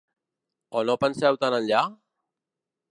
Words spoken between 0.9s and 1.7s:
no penseu tan